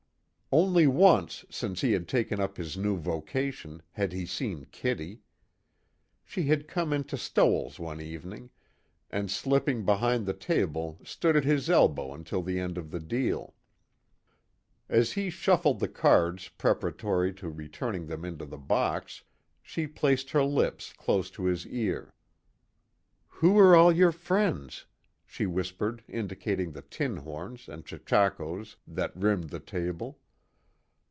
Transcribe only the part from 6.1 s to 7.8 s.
She had come into Stoell's